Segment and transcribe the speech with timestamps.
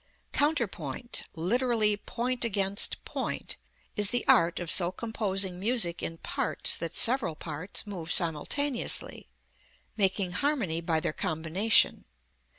[0.33, 3.55] Counterpoint, literally point against point,
[3.95, 9.29] is the art of so composing music in parts that several parts move simultaneously,
[9.95, 12.05] making harmony by their combination.